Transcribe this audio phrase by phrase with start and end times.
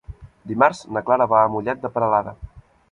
[0.51, 2.37] Dimarts na Clara va a Mollet de Peralada.